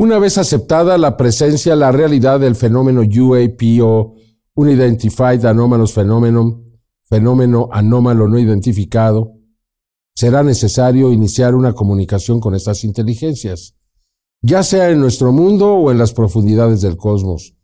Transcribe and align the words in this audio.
Una 0.00 0.18
vez 0.18 0.38
aceptada 0.38 0.96
la 0.96 1.18
presencia, 1.18 1.76
la 1.76 1.92
realidad 1.92 2.40
del 2.40 2.56
fenómeno 2.56 3.02
UAP 3.02 3.60
Unidentified 4.54 5.44
Anomalous 5.44 5.92
Phenomenon, 5.92 6.80
fenómeno 7.02 7.68
anómalo 7.70 8.26
no 8.26 8.38
identificado, 8.38 9.34
será 10.14 10.42
necesario 10.42 11.12
iniciar 11.12 11.54
una 11.54 11.74
comunicación 11.74 12.40
con 12.40 12.54
estas 12.54 12.82
inteligencias, 12.84 13.76
ya 14.40 14.62
sea 14.62 14.88
en 14.88 15.00
nuestro 15.00 15.32
mundo 15.32 15.74
o 15.74 15.90
en 15.90 15.98
las 15.98 16.14
profundidades 16.14 16.80
del 16.80 16.96
cosmos. 16.96 17.54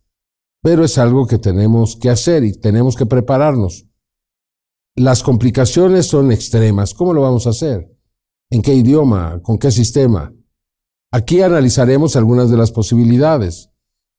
Pero 0.60 0.84
es 0.84 0.98
algo 0.98 1.26
que 1.26 1.38
tenemos 1.38 1.96
que 1.96 2.10
hacer 2.10 2.44
y 2.44 2.52
tenemos 2.52 2.96
que 2.96 3.06
prepararnos. 3.06 3.86
Las 4.94 5.22
complicaciones 5.22 6.04
son 6.04 6.30
extremas. 6.32 6.92
¿Cómo 6.92 7.14
lo 7.14 7.22
vamos 7.22 7.46
a 7.46 7.50
hacer? 7.50 7.90
¿En 8.50 8.60
qué 8.60 8.74
idioma? 8.74 9.40
¿Con 9.42 9.56
qué 9.56 9.70
sistema? 9.70 10.35
Aquí 11.10 11.40
analizaremos 11.40 12.16
algunas 12.16 12.50
de 12.50 12.56
las 12.56 12.72
posibilidades, 12.72 13.70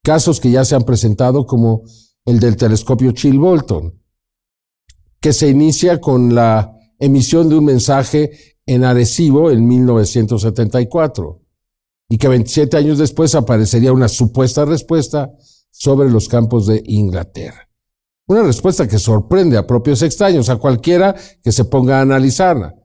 casos 0.04 0.40
que 0.40 0.52
ya 0.52 0.66
se 0.66 0.76
han 0.76 0.84
presentado 0.84 1.46
como 1.46 1.84
el 2.26 2.40
del 2.40 2.56
telescopio 2.56 3.12
Chill-Bolton, 3.12 4.02
que 5.20 5.34
se 5.34 5.50
inicia 5.50 6.00
con 6.00 6.34
la 6.34 6.74
emisión 7.00 7.50
de 7.50 7.56
un 7.56 7.66
mensaje 7.66 8.58
en 8.66 8.84
Arecibo 8.84 9.52
en 9.52 9.68
1974 9.68 11.42
y 12.10 12.18
que 12.18 12.28
27 12.28 12.78
años 12.78 12.98
después 12.98 13.36
aparecería 13.36 13.94
una 13.94 14.08
supuesta 14.08 14.66
respuesta 14.66 15.32
sobre 15.72 16.10
los 16.10 16.28
campos 16.28 16.68
de 16.68 16.82
Inglaterra. 16.86 17.70
Una 18.28 18.44
respuesta 18.44 18.88
que 18.88 19.00
sorprende 19.00 19.58
a 19.58 19.68
propios 19.68 20.02
extraños, 20.02 20.50
a 20.50 20.58
cualquiera 20.58 21.16
que 21.44 21.52
se 21.52 21.66
ponga 21.66 22.00
a 22.00 22.02
analizarla. 22.02 22.76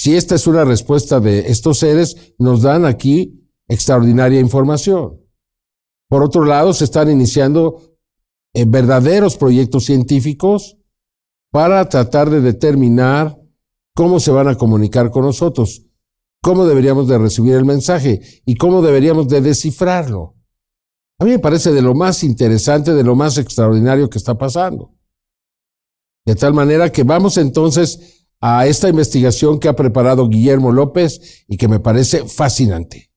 Si 0.00 0.14
esta 0.14 0.36
es 0.36 0.46
una 0.46 0.64
respuesta 0.64 1.18
de 1.18 1.50
estos 1.50 1.80
seres, 1.80 2.32
nos 2.38 2.62
dan 2.62 2.84
aquí 2.84 3.50
extraordinaria 3.66 4.38
información. 4.38 5.18
Por 6.08 6.22
otro 6.22 6.44
lado, 6.44 6.72
se 6.72 6.84
están 6.84 7.10
iniciando 7.10 7.96
eh, 8.54 8.64
verdaderos 8.64 9.36
proyectos 9.36 9.86
científicos 9.86 10.78
para 11.50 11.88
tratar 11.88 12.30
de 12.30 12.40
determinar 12.40 13.42
cómo 13.92 14.20
se 14.20 14.30
van 14.30 14.46
a 14.46 14.54
comunicar 14.54 15.10
con 15.10 15.24
nosotros, 15.24 15.84
cómo 16.44 16.64
deberíamos 16.64 17.08
de 17.08 17.18
recibir 17.18 17.54
el 17.54 17.64
mensaje 17.64 18.20
y 18.46 18.54
cómo 18.54 18.82
deberíamos 18.82 19.26
de 19.26 19.40
descifrarlo. 19.40 20.36
A 21.18 21.24
mí 21.24 21.32
me 21.32 21.40
parece 21.40 21.72
de 21.72 21.82
lo 21.82 21.96
más 21.96 22.22
interesante, 22.22 22.94
de 22.94 23.02
lo 23.02 23.16
más 23.16 23.36
extraordinario 23.36 24.08
que 24.08 24.18
está 24.18 24.38
pasando. 24.38 24.94
De 26.24 26.36
tal 26.36 26.54
manera 26.54 26.92
que 26.92 27.02
vamos 27.02 27.36
entonces 27.36 28.17
a 28.40 28.66
esta 28.66 28.88
investigación 28.88 29.58
que 29.58 29.68
ha 29.68 29.76
preparado 29.76 30.28
Guillermo 30.28 30.72
López 30.72 31.44
y 31.48 31.56
que 31.56 31.68
me 31.68 31.80
parece 31.80 32.24
fascinante. 32.26 33.10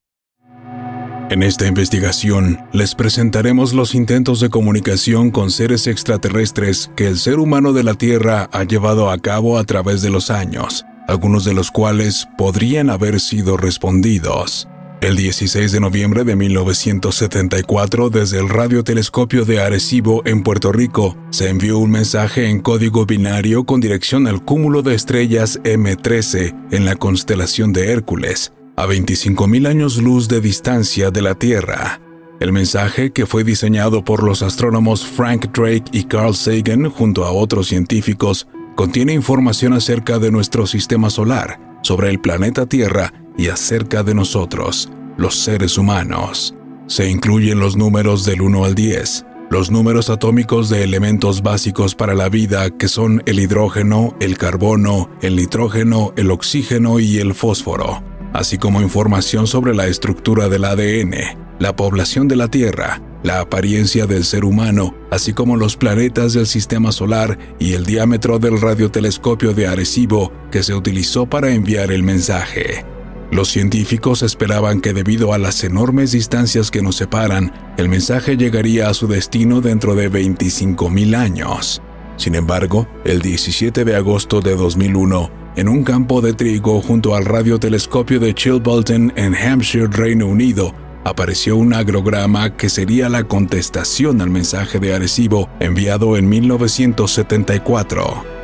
En 1.30 1.42
esta 1.42 1.66
investigación 1.66 2.58
les 2.72 2.94
presentaremos 2.94 3.72
los 3.72 3.94
intentos 3.94 4.38
de 4.40 4.50
comunicación 4.50 5.30
con 5.30 5.50
seres 5.50 5.86
extraterrestres 5.86 6.90
que 6.94 7.06
el 7.06 7.18
ser 7.18 7.38
humano 7.38 7.72
de 7.72 7.84
la 7.84 7.94
Tierra 7.94 8.50
ha 8.52 8.64
llevado 8.64 9.10
a 9.10 9.16
cabo 9.16 9.58
a 9.58 9.64
través 9.64 10.02
de 10.02 10.10
los 10.10 10.30
años, 10.30 10.84
algunos 11.08 11.46
de 11.46 11.54
los 11.54 11.70
cuales 11.70 12.28
podrían 12.36 12.90
haber 12.90 13.18
sido 13.18 13.56
respondidos. 13.56 14.68
El 15.02 15.16
16 15.16 15.72
de 15.72 15.80
noviembre 15.80 16.22
de 16.22 16.36
1974, 16.36 18.08
desde 18.08 18.38
el 18.38 18.48
radiotelescopio 18.48 19.44
de 19.44 19.60
Arecibo 19.60 20.22
en 20.24 20.44
Puerto 20.44 20.70
Rico, 20.70 21.16
se 21.30 21.48
envió 21.48 21.78
un 21.78 21.90
mensaje 21.90 22.48
en 22.48 22.60
código 22.60 23.04
binario 23.04 23.64
con 23.64 23.80
dirección 23.80 24.28
al 24.28 24.44
cúmulo 24.44 24.82
de 24.82 24.94
estrellas 24.94 25.60
M13 25.64 26.68
en 26.70 26.84
la 26.84 26.94
constelación 26.94 27.72
de 27.72 27.90
Hércules, 27.90 28.52
a 28.76 28.86
25.000 28.86 29.66
años 29.66 29.96
luz 29.96 30.28
de 30.28 30.40
distancia 30.40 31.10
de 31.10 31.22
la 31.22 31.34
Tierra. 31.34 32.00
El 32.38 32.52
mensaje, 32.52 33.10
que 33.10 33.26
fue 33.26 33.42
diseñado 33.42 34.04
por 34.04 34.22
los 34.22 34.40
astrónomos 34.42 35.04
Frank 35.04 35.46
Drake 35.52 35.90
y 35.90 36.04
Carl 36.04 36.36
Sagan 36.36 36.88
junto 36.88 37.24
a 37.24 37.32
otros 37.32 37.66
científicos, 37.66 38.46
contiene 38.76 39.14
información 39.14 39.72
acerca 39.72 40.20
de 40.20 40.30
nuestro 40.30 40.68
sistema 40.68 41.10
solar, 41.10 41.58
sobre 41.82 42.08
el 42.08 42.20
planeta 42.20 42.66
Tierra 42.66 43.12
y 43.36 43.48
acerca 43.48 44.02
de 44.02 44.14
nosotros, 44.14 44.90
los 45.16 45.38
seres 45.38 45.78
humanos. 45.78 46.54
Se 46.86 47.08
incluyen 47.08 47.58
los 47.58 47.76
números 47.76 48.24
del 48.24 48.42
1 48.42 48.64
al 48.64 48.74
10, 48.74 49.24
los 49.50 49.70
números 49.70 50.08
atómicos 50.08 50.68
de 50.70 50.82
elementos 50.82 51.42
básicos 51.42 51.94
para 51.94 52.14
la 52.14 52.28
vida 52.28 52.70
que 52.70 52.88
son 52.88 53.22
el 53.26 53.38
hidrógeno, 53.38 54.16
el 54.20 54.38
carbono, 54.38 55.10
el 55.20 55.36
nitrógeno, 55.36 56.12
el 56.16 56.30
oxígeno 56.30 57.00
y 57.00 57.18
el 57.18 57.34
fósforo, 57.34 58.02
así 58.32 58.58
como 58.58 58.80
información 58.80 59.46
sobre 59.46 59.74
la 59.74 59.86
estructura 59.86 60.48
del 60.48 60.64
ADN, 60.64 61.14
la 61.58 61.76
población 61.76 62.28
de 62.28 62.36
la 62.36 62.48
Tierra, 62.48 63.02
la 63.22 63.40
apariencia 63.40 64.06
del 64.06 64.24
ser 64.24 64.44
humano, 64.44 64.94
así 65.10 65.32
como 65.32 65.56
los 65.56 65.76
planetas 65.76 66.32
del 66.32 66.46
sistema 66.46 66.90
solar 66.90 67.38
y 67.58 67.74
el 67.74 67.84
diámetro 67.84 68.38
del 68.38 68.60
radiotelescopio 68.60 69.52
de 69.52 69.66
Arecibo 69.66 70.32
que 70.50 70.62
se 70.62 70.74
utilizó 70.74 71.26
para 71.26 71.52
enviar 71.52 71.92
el 71.92 72.02
mensaje. 72.02 72.84
Los 73.32 73.48
científicos 73.48 74.22
esperaban 74.22 74.80
que 74.82 74.92
debido 74.92 75.32
a 75.32 75.38
las 75.38 75.64
enormes 75.64 76.12
distancias 76.12 76.70
que 76.70 76.82
nos 76.82 76.96
separan, 76.96 77.50
el 77.78 77.88
mensaje 77.88 78.36
llegaría 78.36 78.90
a 78.90 78.94
su 78.94 79.08
destino 79.08 79.62
dentro 79.62 79.94
de 79.94 80.12
25.000 80.12 81.16
años. 81.16 81.80
Sin 82.18 82.34
embargo, 82.34 82.86
el 83.06 83.22
17 83.22 83.86
de 83.86 83.96
agosto 83.96 84.42
de 84.42 84.54
2001, 84.54 85.30
en 85.56 85.70
un 85.70 85.82
campo 85.82 86.20
de 86.20 86.34
trigo 86.34 86.82
junto 86.82 87.16
al 87.16 87.24
radiotelescopio 87.24 88.20
de 88.20 88.34
Chilbolton 88.34 89.14
en 89.16 89.34
Hampshire, 89.34 89.86
Reino 89.86 90.26
Unido, 90.26 90.74
apareció 91.02 91.56
un 91.56 91.72
agrograma 91.72 92.58
que 92.58 92.68
sería 92.68 93.08
la 93.08 93.24
contestación 93.24 94.20
al 94.20 94.28
mensaje 94.28 94.78
de 94.78 94.92
Arecibo 94.92 95.48
enviado 95.58 96.18
en 96.18 96.28
1974. 96.28 98.41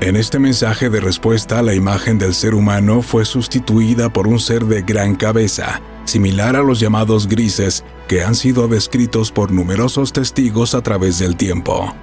En 0.00 0.16
este 0.16 0.38
mensaje 0.38 0.90
de 0.90 1.00
respuesta, 1.00 1.62
la 1.62 1.74
imagen 1.74 2.18
del 2.18 2.34
ser 2.34 2.54
humano 2.54 3.00
fue 3.00 3.24
sustituida 3.24 4.12
por 4.12 4.26
un 4.26 4.38
ser 4.38 4.64
de 4.64 4.82
gran 4.82 5.14
cabeza, 5.14 5.80
similar 6.04 6.56
a 6.56 6.62
los 6.62 6.80
llamados 6.80 7.26
grises 7.28 7.84
que 8.08 8.22
han 8.22 8.34
sido 8.34 8.68
descritos 8.68 9.30
por 9.30 9.50
numerosos 9.50 10.12
testigos 10.12 10.74
a 10.74 10.82
través 10.82 11.18
del 11.18 11.36
tiempo. 11.36 11.94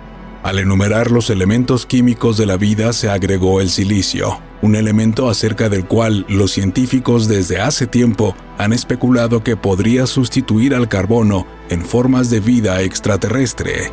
Al 0.41 0.57
enumerar 0.57 1.11
los 1.11 1.29
elementos 1.29 1.85
químicos 1.85 2.37
de 2.37 2.47
la 2.47 2.57
vida 2.57 2.93
se 2.93 3.09
agregó 3.09 3.61
el 3.61 3.69
silicio, 3.69 4.39
un 4.63 4.75
elemento 4.75 5.29
acerca 5.29 5.69
del 5.69 5.85
cual 5.85 6.25
los 6.27 6.51
científicos 6.51 7.27
desde 7.27 7.59
hace 7.59 7.85
tiempo 7.85 8.35
han 8.57 8.73
especulado 8.73 9.43
que 9.43 9.55
podría 9.55 10.07
sustituir 10.07 10.73
al 10.73 10.87
carbono 10.87 11.45
en 11.69 11.85
formas 11.85 12.31
de 12.31 12.39
vida 12.39 12.81
extraterrestre. 12.81 13.91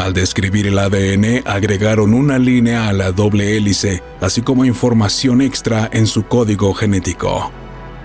Al 0.00 0.14
describir 0.14 0.66
el 0.66 0.78
ADN, 0.78 1.42
agregaron 1.44 2.14
una 2.14 2.38
línea 2.38 2.88
a 2.88 2.92
la 2.94 3.12
doble 3.12 3.58
hélice, 3.58 4.02
así 4.22 4.40
como 4.40 4.64
información 4.64 5.42
extra 5.42 5.90
en 5.92 6.06
su 6.06 6.22
código 6.22 6.72
genético. 6.72 7.52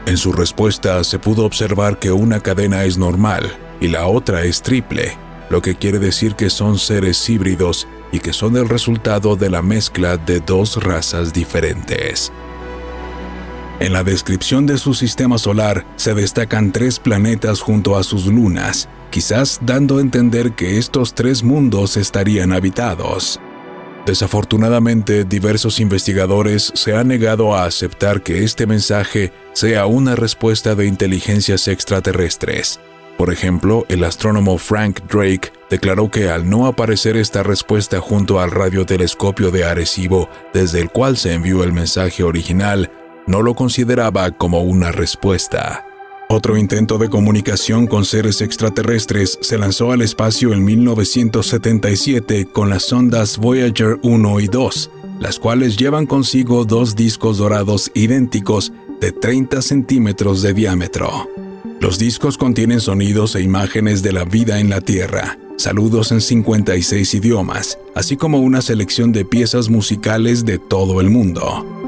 En 0.06 0.18
su 0.18 0.34
respuesta 0.34 1.06
se 1.06 1.20
pudo 1.20 1.46
observar 1.46 1.98
que 1.98 2.12
una 2.12 2.42
cadena 2.42 2.84
es 2.84 2.98
normal 2.98 3.50
y 3.80 3.88
la 3.88 4.08
otra 4.08 4.44
es 4.44 4.62
triple, 4.62 5.18
lo 5.50 5.62
que 5.62 5.76
quiere 5.76 5.98
decir 5.98 6.36
que 6.36 6.50
son 6.50 6.80
seres 6.80 7.30
híbridos 7.30 7.88
y 8.12 8.20
que 8.20 8.34
son 8.34 8.58
el 8.58 8.68
resultado 8.68 9.38
de 9.38 9.50
la 9.50 9.62
mezcla 9.62 10.18
de 10.18 10.42
dos 10.42 10.84
razas 10.84 11.32
diferentes. 11.32 12.30
En 13.82 13.92
la 13.92 14.06
descripción 14.06 14.66
de 14.66 14.78
su 14.78 14.94
sistema 14.94 15.38
solar 15.38 15.86
se 15.98 16.14
destacan 16.14 16.72
tres 16.72 16.98
planetas 16.98 17.60
junto 17.60 17.98
a 17.98 18.04
sus 18.04 18.26
lunas, 18.26 18.88
quizás 19.10 19.60
dando 19.64 19.98
a 19.98 20.02
entender 20.02 20.54
que 20.54 20.78
estos 20.78 21.14
tres 21.14 21.44
mundos 21.44 21.98
estarían 21.98 22.54
habitados. 22.54 23.42
Desafortunadamente, 24.06 25.26
diversos 25.26 25.82
investigadores 25.82 26.72
se 26.74 26.96
han 26.96 27.10
negado 27.10 27.54
a 27.54 27.66
aceptar 27.66 28.22
que 28.22 28.46
este 28.46 28.66
mensaje 28.66 29.34
sea 29.52 29.88
una 29.88 30.16
respuesta 30.16 30.74
de 30.76 30.86
inteligencias 30.86 31.68
extraterrestres. 31.68 32.80
Por 33.18 33.32
ejemplo, 33.32 33.86
el 33.90 34.06
astrónomo 34.06 34.58
Frank 34.58 35.02
Drake 35.12 35.52
declaró 35.70 36.10
que 36.10 36.30
al 36.30 36.50
no 36.50 36.68
aparecer 36.68 37.18
esta 37.18 37.44
respuesta 37.44 38.00
junto 38.00 38.40
al 38.40 38.52
radiotelescopio 38.52 39.52
de 39.52 39.66
Arecibo, 39.66 40.30
desde 40.54 40.80
el 40.80 40.90
cual 40.92 41.18
se 41.18 41.34
envió 41.34 41.64
el 41.64 41.74
mensaje 41.74 42.24
original, 42.24 42.92
no 43.28 43.42
lo 43.42 43.56
consideraba 43.56 44.32
como 44.32 44.62
una 44.62 44.92
respuesta. 44.92 45.86
Otro 46.28 46.58
intento 46.58 46.98
de 46.98 47.10
comunicación 47.10 47.86
con 47.86 48.04
seres 48.04 48.42
extraterrestres 48.42 49.38
se 49.42 49.60
lanzó 49.60 49.92
al 49.92 50.02
espacio 50.02 50.54
en 50.54 50.66
1977 50.66 52.46
con 52.46 52.70
las 52.70 52.84
sondas 52.84 53.38
Voyager 53.38 54.00
1 54.02 54.40
y 54.40 54.48
2, 54.48 54.92
las 55.20 55.38
cuales 55.38 55.78
llevan 55.78 56.08
consigo 56.08 56.66
dos 56.66 56.96
discos 56.96 57.38
dorados 57.38 57.92
idénticos 57.94 58.74
de 59.00 59.12
30 59.12 59.62
centímetros 59.62 60.42
de 60.42 60.54
diámetro. 60.54 61.30
Los 61.80 62.00
discos 62.00 62.38
contienen 62.38 62.82
sonidos 62.82 63.36
e 63.36 63.42
imágenes 63.42 64.02
de 64.02 64.12
la 64.12 64.26
vida 64.26 64.60
en 64.60 64.72
la 64.72 64.82
Tierra, 64.82 65.38
saludos 65.58 66.12
en 66.12 66.22
56 66.22 67.14
idiomas, 67.14 67.78
así 67.94 68.18
como 68.18 68.40
una 68.40 68.62
selección 68.62 69.12
de 69.12 69.26
piezas 69.26 69.70
musicales 69.70 70.44
de 70.44 70.58
todo 70.58 71.02
el 71.02 71.12
mundo. 71.12 71.85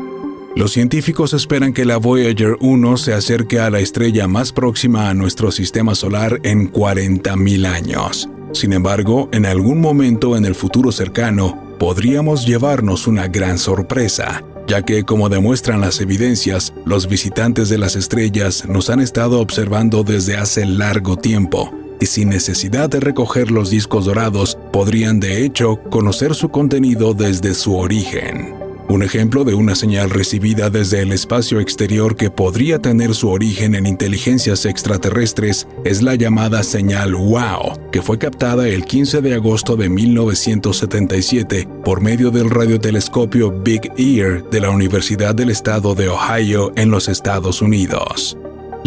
Los 0.57 0.71
científicos 0.71 1.35
esperan 1.35 1.71
que 1.71 1.85
la 1.85 1.97
Voyager 1.97 2.57
1 2.59 2.97
se 2.97 3.13
acerque 3.13 3.59
a 3.59 3.69
la 3.69 3.79
estrella 3.79 4.27
más 4.27 4.51
próxima 4.51 5.07
a 5.07 5.13
nuestro 5.13 5.51
sistema 5.51 5.93
solar 5.93 6.39
en 6.41 6.73
40.000 6.73 7.67
años. 7.67 8.27
Sin 8.53 8.73
embargo, 8.73 9.29
en 9.31 9.45
algún 9.45 9.79
momento 9.79 10.35
en 10.35 10.45
el 10.45 10.55
futuro 10.55 10.91
cercano, 10.91 11.75
podríamos 11.77 12.47
llevarnos 12.47 13.05
una 13.05 13.27
gran 13.27 13.59
sorpresa, 13.59 14.43
ya 14.67 14.81
que, 14.81 15.03
como 15.03 15.29
demuestran 15.29 15.79
las 15.79 16.01
evidencias, 16.01 16.73
los 16.85 17.07
visitantes 17.07 17.69
de 17.69 17.77
las 17.77 17.95
estrellas 17.95 18.67
nos 18.67 18.89
han 18.89 18.99
estado 18.99 19.41
observando 19.41 20.03
desde 20.03 20.37
hace 20.37 20.65
largo 20.65 21.17
tiempo, 21.17 21.71
y 22.01 22.07
sin 22.07 22.29
necesidad 22.29 22.89
de 22.89 22.99
recoger 22.99 23.51
los 23.51 23.69
discos 23.69 24.05
dorados, 24.05 24.57
podrían 24.73 25.19
de 25.19 25.45
hecho 25.45 25.79
conocer 25.91 26.33
su 26.33 26.49
contenido 26.49 27.13
desde 27.13 27.53
su 27.53 27.75
origen. 27.75 28.66
Un 28.89 29.03
ejemplo 29.03 29.43
de 29.43 29.53
una 29.53 29.75
señal 29.75 30.09
recibida 30.09 30.69
desde 30.69 31.01
el 31.01 31.11
espacio 31.11 31.59
exterior 31.59 32.15
que 32.15 32.31
podría 32.31 32.79
tener 32.79 33.13
su 33.13 33.29
origen 33.29 33.75
en 33.75 33.85
inteligencias 33.85 34.65
extraterrestres 34.65 35.67
es 35.83 36.01
la 36.01 36.15
llamada 36.15 36.63
señal 36.63 37.13
WOW, 37.13 37.91
que 37.91 38.01
fue 38.01 38.17
captada 38.17 38.67
el 38.69 38.85
15 38.85 39.21
de 39.21 39.35
agosto 39.35 39.75
de 39.75 39.89
1977 39.89 41.67
por 41.83 41.99
medio 41.99 42.31
del 42.31 42.49
radiotelescopio 42.49 43.51
Big 43.51 43.91
Ear 43.97 44.49
de 44.49 44.61
la 44.61 44.69
Universidad 44.69 45.35
del 45.35 45.49
Estado 45.49 45.93
de 45.93 46.07
Ohio 46.07 46.71
en 46.77 46.89
los 46.89 47.09
Estados 47.09 47.61
Unidos. 47.61 48.37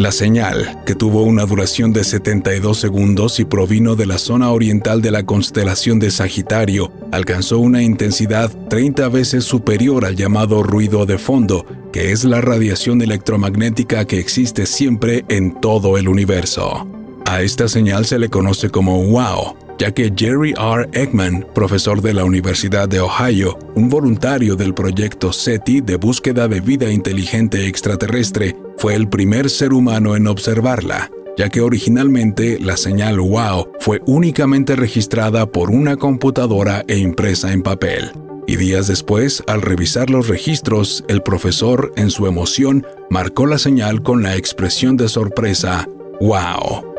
La 0.00 0.12
señal, 0.12 0.82
que 0.86 0.94
tuvo 0.94 1.24
una 1.24 1.44
duración 1.44 1.92
de 1.92 2.04
72 2.04 2.78
segundos 2.78 3.38
y 3.38 3.44
provino 3.44 3.96
de 3.96 4.06
la 4.06 4.16
zona 4.16 4.50
oriental 4.50 5.02
de 5.02 5.10
la 5.10 5.26
constelación 5.26 5.98
de 5.98 6.10
Sagitario, 6.10 6.90
alcanzó 7.12 7.58
una 7.58 7.82
intensidad 7.82 8.50
30 8.70 9.10
veces 9.10 9.44
superior 9.44 10.06
al 10.06 10.16
llamado 10.16 10.62
ruido 10.62 11.04
de 11.04 11.18
fondo, 11.18 11.66
que 11.92 12.12
es 12.12 12.24
la 12.24 12.40
radiación 12.40 13.02
electromagnética 13.02 14.06
que 14.06 14.18
existe 14.18 14.64
siempre 14.64 15.26
en 15.28 15.60
todo 15.60 15.98
el 15.98 16.08
universo. 16.08 16.88
A 17.26 17.42
esta 17.42 17.68
señal 17.68 18.06
se 18.06 18.18
le 18.18 18.30
conoce 18.30 18.70
como 18.70 19.02
WOW, 19.02 19.54
ya 19.78 19.92
que 19.92 20.10
Jerry 20.16 20.54
R. 20.58 20.88
Eggman, 20.92 21.46
profesor 21.54 22.00
de 22.00 22.14
la 22.14 22.24
Universidad 22.24 22.88
de 22.88 23.00
Ohio, 23.00 23.58
un 23.74 23.90
voluntario 23.90 24.56
del 24.56 24.72
proyecto 24.72 25.30
SETI 25.30 25.82
de 25.82 25.96
búsqueda 25.96 26.48
de 26.48 26.60
vida 26.60 26.90
inteligente 26.90 27.66
extraterrestre, 27.66 28.56
fue 28.80 28.94
el 28.94 29.10
primer 29.10 29.50
ser 29.50 29.74
humano 29.74 30.16
en 30.16 30.26
observarla, 30.26 31.10
ya 31.36 31.50
que 31.50 31.60
originalmente 31.60 32.58
la 32.58 32.78
señal 32.78 33.20
WOW 33.20 33.72
fue 33.78 34.00
únicamente 34.06 34.74
registrada 34.74 35.44
por 35.52 35.70
una 35.70 35.98
computadora 35.98 36.82
e 36.88 36.96
impresa 36.96 37.52
en 37.52 37.62
papel. 37.62 38.10
Y 38.46 38.56
días 38.56 38.86
después, 38.86 39.44
al 39.46 39.60
revisar 39.60 40.08
los 40.08 40.28
registros, 40.28 41.04
el 41.08 41.22
profesor, 41.22 41.92
en 41.96 42.10
su 42.10 42.26
emoción, 42.26 42.86
marcó 43.10 43.44
la 43.44 43.58
señal 43.58 44.02
con 44.02 44.22
la 44.22 44.36
expresión 44.36 44.96
de 44.96 45.10
sorpresa, 45.10 45.86
¡Wow! 46.18 46.89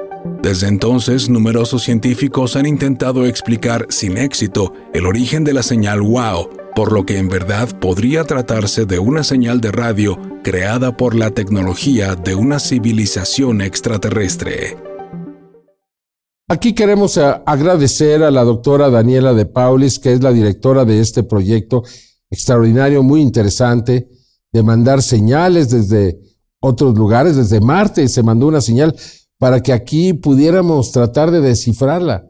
Desde 0.43 0.67
entonces, 0.67 1.29
numerosos 1.29 1.83
científicos 1.83 2.55
han 2.55 2.67
intentado 2.67 3.25
explicar 3.25 3.87
sin 3.89 4.17
éxito 4.17 4.73
el 4.93 5.07
origen 5.07 5.43
de 5.43 5.53
la 5.53 5.63
señal 5.63 6.01
WOW, 6.01 6.49
por 6.75 6.91
lo 6.91 7.05
que 7.05 7.17
en 7.17 7.27
verdad 7.27 7.69
podría 7.79 8.23
tratarse 8.23 8.85
de 8.85 8.99
una 8.99 9.23
señal 9.23 9.61
de 9.61 9.71
radio 9.71 10.19
creada 10.43 10.95
por 10.95 11.15
la 11.15 11.31
tecnología 11.31 12.15
de 12.15 12.35
una 12.35 12.59
civilización 12.59 13.61
extraterrestre. 13.61 14.77
Aquí 16.47 16.73
queremos 16.73 17.17
agradecer 17.17 18.23
a 18.23 18.29
la 18.29 18.43
doctora 18.43 18.89
Daniela 18.89 19.33
de 19.33 19.45
Paulis, 19.45 19.97
que 19.97 20.13
es 20.13 20.21
la 20.21 20.33
directora 20.33 20.85
de 20.85 20.99
este 20.99 21.23
proyecto 21.23 21.83
extraordinario, 22.29 23.01
muy 23.01 23.21
interesante, 23.21 24.09
de 24.51 24.63
mandar 24.63 25.01
señales 25.01 25.69
desde 25.69 26.19
otros 26.59 26.95
lugares, 26.95 27.37
desde 27.37 27.59
Marte, 27.59 28.07
se 28.07 28.21
mandó 28.21 28.47
una 28.47 28.61
señal 28.61 28.95
para 29.41 29.63
que 29.63 29.73
aquí 29.73 30.13
pudiéramos 30.13 30.91
tratar 30.91 31.31
de 31.31 31.41
descifrarla. 31.41 32.29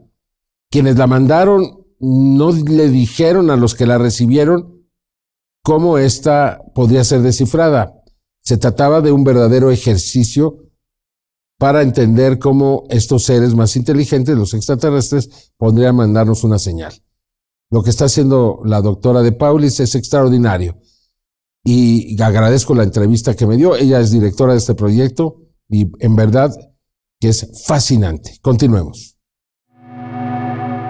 Quienes 0.70 0.96
la 0.96 1.06
mandaron 1.06 1.84
no 2.00 2.52
le 2.52 2.88
dijeron 2.88 3.50
a 3.50 3.56
los 3.56 3.74
que 3.74 3.84
la 3.84 3.98
recibieron 3.98 4.88
cómo 5.62 5.98
esta 5.98 6.62
podría 6.74 7.04
ser 7.04 7.20
descifrada. 7.20 8.02
Se 8.40 8.56
trataba 8.56 9.02
de 9.02 9.12
un 9.12 9.24
verdadero 9.24 9.70
ejercicio 9.70 10.70
para 11.58 11.82
entender 11.82 12.38
cómo 12.38 12.84
estos 12.88 13.24
seres 13.24 13.54
más 13.54 13.76
inteligentes, 13.76 14.34
los 14.34 14.54
extraterrestres, 14.54 15.52
podrían 15.58 15.96
mandarnos 15.96 16.44
una 16.44 16.58
señal. 16.58 16.94
Lo 17.70 17.82
que 17.82 17.90
está 17.90 18.06
haciendo 18.06 18.62
la 18.64 18.80
doctora 18.80 19.20
de 19.20 19.32
Paulis 19.32 19.80
es 19.80 19.94
extraordinario. 19.96 20.78
Y 21.62 22.18
agradezco 22.22 22.74
la 22.74 22.84
entrevista 22.84 23.34
que 23.34 23.46
me 23.46 23.58
dio. 23.58 23.76
Ella 23.76 24.00
es 24.00 24.10
directora 24.10 24.52
de 24.52 24.60
este 24.60 24.74
proyecto 24.74 25.42
y 25.68 25.92
en 25.98 26.16
verdad 26.16 26.56
que 27.22 27.28
es 27.28 27.46
fascinante. 27.68 28.36
Continuemos. 28.42 29.16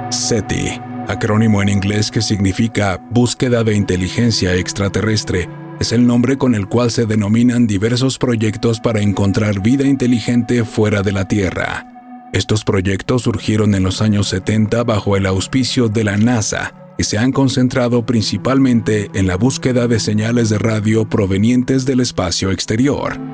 SETI, 0.08 0.80
acrónimo 1.06 1.60
en 1.60 1.68
inglés 1.68 2.10
que 2.10 2.22
significa 2.22 3.06
Búsqueda 3.10 3.62
de 3.64 3.74
Inteligencia 3.74 4.54
Extraterrestre, 4.54 5.50
es 5.78 5.92
el 5.92 6.06
nombre 6.06 6.38
con 6.38 6.54
el 6.54 6.68
cual 6.68 6.90
se 6.90 7.04
denominan 7.04 7.66
diversos 7.66 8.16
proyectos 8.16 8.80
para 8.80 9.02
encontrar 9.02 9.60
vida 9.60 9.86
inteligente 9.86 10.64
fuera 10.64 11.02
de 11.02 11.12
la 11.12 11.28
Tierra. 11.28 11.86
Estos 12.32 12.64
proyectos 12.64 13.22
surgieron 13.22 13.74
en 13.74 13.82
los 13.82 14.00
años 14.00 14.28
70 14.28 14.84
bajo 14.84 15.18
el 15.18 15.26
auspicio 15.26 15.90
de 15.90 16.04
la 16.04 16.16
NASA 16.16 16.94
y 16.96 17.04
se 17.04 17.18
han 17.18 17.32
concentrado 17.32 18.06
principalmente 18.06 19.10
en 19.12 19.26
la 19.26 19.36
búsqueda 19.36 19.86
de 19.86 20.00
señales 20.00 20.48
de 20.48 20.56
radio 20.56 21.06
provenientes 21.06 21.84
del 21.84 22.00
espacio 22.00 22.50
exterior. 22.52 23.31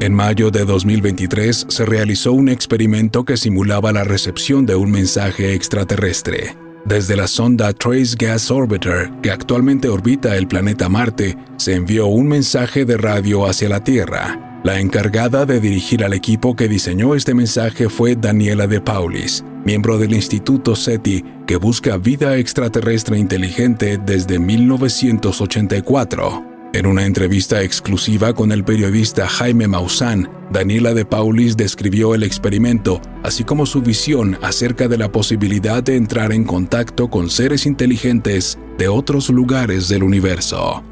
En 0.00 0.14
mayo 0.14 0.52
de 0.52 0.64
2023 0.64 1.66
se 1.68 1.84
realizó 1.84 2.32
un 2.32 2.48
experimento 2.48 3.24
que 3.24 3.36
simulaba 3.36 3.90
la 3.90 4.04
recepción 4.04 4.64
de 4.64 4.76
un 4.76 4.92
mensaje 4.92 5.54
extraterrestre. 5.54 6.56
Desde 6.84 7.16
la 7.16 7.26
sonda 7.26 7.72
Trace 7.72 8.14
Gas 8.16 8.52
Orbiter, 8.52 9.10
que 9.20 9.32
actualmente 9.32 9.88
orbita 9.88 10.36
el 10.36 10.46
planeta 10.46 10.88
Marte, 10.88 11.36
se 11.56 11.74
envió 11.74 12.06
un 12.06 12.28
mensaje 12.28 12.84
de 12.84 12.96
radio 12.96 13.44
hacia 13.44 13.68
la 13.68 13.82
Tierra. 13.82 14.60
La 14.62 14.78
encargada 14.78 15.44
de 15.46 15.58
dirigir 15.58 16.04
al 16.04 16.12
equipo 16.12 16.54
que 16.54 16.68
diseñó 16.68 17.16
este 17.16 17.34
mensaje 17.34 17.88
fue 17.88 18.14
Daniela 18.14 18.68
de 18.68 18.80
Paulis, 18.80 19.44
miembro 19.64 19.98
del 19.98 20.12
Instituto 20.12 20.76
SETI, 20.76 21.24
que 21.44 21.56
busca 21.56 21.96
vida 21.96 22.36
extraterrestre 22.36 23.18
inteligente 23.18 23.98
desde 23.98 24.38
1984. 24.38 26.57
En 26.74 26.84
una 26.84 27.06
entrevista 27.06 27.62
exclusiva 27.62 28.34
con 28.34 28.52
el 28.52 28.62
periodista 28.62 29.26
Jaime 29.26 29.66
Maussan, 29.66 30.30
Daniela 30.50 30.92
de 30.92 31.06
Paulis 31.06 31.56
describió 31.56 32.14
el 32.14 32.22
experimento, 32.22 33.00
así 33.22 33.42
como 33.42 33.64
su 33.64 33.80
visión 33.80 34.36
acerca 34.42 34.86
de 34.86 34.98
la 34.98 35.10
posibilidad 35.10 35.82
de 35.82 35.96
entrar 35.96 36.30
en 36.30 36.44
contacto 36.44 37.08
con 37.08 37.30
seres 37.30 37.64
inteligentes 37.64 38.58
de 38.76 38.86
otros 38.86 39.30
lugares 39.30 39.88
del 39.88 40.02
universo. 40.02 40.84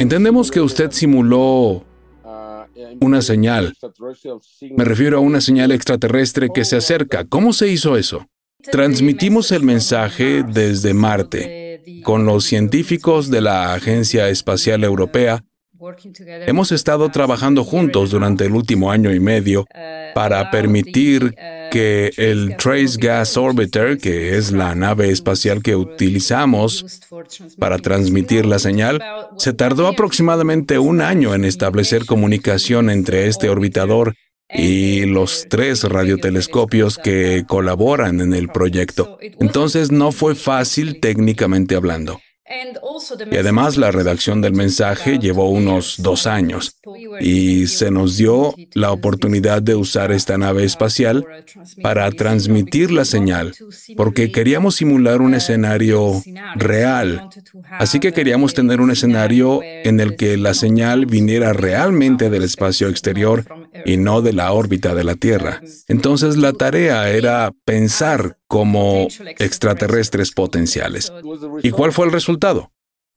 Entendemos 0.00 0.50
que 0.50 0.60
usted 0.60 0.90
simuló 0.90 1.84
una 3.00 3.22
señal. 3.22 3.72
Me 4.76 4.84
refiero 4.84 5.18
a 5.18 5.20
una 5.20 5.40
señal 5.40 5.70
extraterrestre 5.70 6.48
que 6.52 6.64
se 6.64 6.76
acerca. 6.76 7.24
¿Cómo 7.24 7.52
se 7.52 7.68
hizo 7.68 7.96
eso? 7.96 8.26
Transmitimos 8.72 9.52
el 9.52 9.62
mensaje 9.62 10.42
desde 10.42 10.92
Marte 10.92 11.63
con 12.02 12.24
los 12.26 12.44
científicos 12.44 13.30
de 13.30 13.40
la 13.40 13.74
Agencia 13.74 14.28
Espacial 14.28 14.84
Europea, 14.84 15.44
hemos 16.46 16.72
estado 16.72 17.10
trabajando 17.10 17.64
juntos 17.64 18.10
durante 18.10 18.46
el 18.46 18.52
último 18.52 18.90
año 18.90 19.12
y 19.12 19.20
medio 19.20 19.66
para 20.14 20.50
permitir 20.50 21.34
que 21.70 22.12
el 22.16 22.56
Trace 22.56 22.98
Gas 22.98 23.36
Orbiter, 23.36 23.98
que 23.98 24.36
es 24.36 24.52
la 24.52 24.74
nave 24.74 25.10
espacial 25.10 25.62
que 25.62 25.76
utilizamos 25.76 27.02
para 27.58 27.78
transmitir 27.78 28.46
la 28.46 28.58
señal, 28.58 29.02
se 29.36 29.52
tardó 29.52 29.88
aproximadamente 29.88 30.78
un 30.78 31.00
año 31.00 31.34
en 31.34 31.44
establecer 31.44 32.06
comunicación 32.06 32.90
entre 32.90 33.26
este 33.26 33.48
orbitador 33.48 34.14
y 34.52 35.06
los 35.06 35.46
tres 35.48 35.84
radiotelescopios 35.84 36.98
que 36.98 37.44
colaboran 37.46 38.20
en 38.20 38.34
el 38.34 38.48
proyecto. 38.48 39.18
Entonces 39.40 39.90
no 39.90 40.12
fue 40.12 40.34
fácil 40.34 41.00
técnicamente 41.00 41.76
hablando. 41.76 42.20
Y 43.30 43.36
además 43.36 43.78
la 43.78 43.90
redacción 43.90 44.42
del 44.42 44.52
mensaje 44.52 45.18
llevó 45.18 45.48
unos 45.48 45.96
dos 45.98 46.26
años 46.26 46.76
y 47.18 47.66
se 47.68 47.90
nos 47.90 48.18
dio 48.18 48.54
la 48.74 48.92
oportunidad 48.92 49.62
de 49.62 49.74
usar 49.74 50.12
esta 50.12 50.36
nave 50.36 50.64
espacial 50.64 51.26
para 51.82 52.10
transmitir 52.10 52.90
la 52.90 53.06
señal, 53.06 53.54
porque 53.96 54.30
queríamos 54.30 54.74
simular 54.74 55.22
un 55.22 55.34
escenario 55.34 56.22
real. 56.56 57.30
Así 57.70 57.98
que 57.98 58.12
queríamos 58.12 58.52
tener 58.52 58.82
un 58.82 58.90
escenario 58.90 59.60
en 59.62 60.00
el 60.00 60.16
que 60.16 60.36
la 60.36 60.52
señal 60.52 61.06
viniera 61.06 61.54
realmente 61.54 62.28
del 62.28 62.42
espacio 62.42 62.88
exterior 62.88 63.46
y 63.86 63.96
no 63.96 64.20
de 64.20 64.34
la 64.34 64.52
órbita 64.52 64.94
de 64.94 65.04
la 65.04 65.14
Tierra. 65.14 65.62
Entonces 65.88 66.36
la 66.36 66.52
tarea 66.52 67.08
era 67.08 67.52
pensar 67.64 68.36
como 68.46 69.08
extraterrestres 69.38 70.32
potenciales. 70.32 71.12
¿Y 71.62 71.70
cuál 71.70 71.92
fue 71.92 72.06
el 72.06 72.12
resultado? 72.12 72.70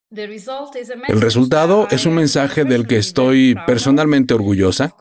El 0.09 1.21
resultado 1.21 1.87
es 1.91 2.05
un 2.05 2.15
mensaje 2.15 2.63
del 2.63 2.87
que 2.87 2.97
estoy 2.97 3.55
personalmente 3.65 4.33
orgullosa. 4.33 4.95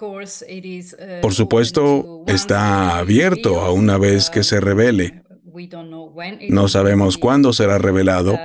Por 1.22 1.34
supuesto, 1.34 2.24
está 2.26 2.98
abierto 2.98 3.60
a 3.60 3.70
una 3.70 3.98
vez 3.98 4.30
que 4.30 4.42
se 4.42 4.60
revele. 4.60 5.22
No 6.48 6.68
sabemos 6.68 7.18
cuándo 7.18 7.52
será 7.52 7.78
revelado, 7.78 8.38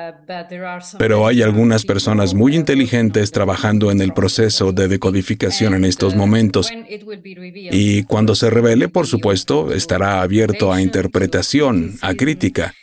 pero 0.97 1.27
hay 1.27 1.41
algunas 1.41 1.85
personas 1.85 2.33
muy 2.33 2.55
inteligentes 2.55 3.31
trabajando 3.31 3.91
en 3.91 4.01
el 4.01 4.13
proceso 4.13 4.71
de 4.71 4.87
decodificación 4.87 5.73
en 5.73 5.85
estos 5.85 6.15
momentos. 6.15 6.71
Y 7.71 8.03
cuando 8.03 8.35
se 8.35 8.49
revele, 8.49 8.89
por 8.89 9.07
supuesto, 9.07 9.73
estará 9.73 10.21
abierto 10.21 10.71
a 10.71 10.81
interpretación, 10.81 11.97
a 12.01 12.13
crítica. 12.13 12.73